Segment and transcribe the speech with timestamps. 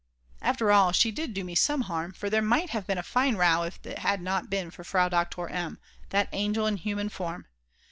[0.41, 3.35] After all, she did do me some harm; for there might have been a fine
[3.35, 5.77] row if it had not been for Frau Doktor M.,
[6.09, 7.45] that angel in human form!